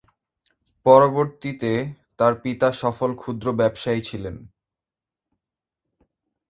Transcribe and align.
পরবর্তীতে 0.85 1.71
তার 2.17 2.33
পিতা 2.43 2.67
সফল 2.81 3.11
ক্ষুদ্র 3.15 3.47
ব্যবসায়ী 3.53 4.01
ছিলেন। 4.01 4.35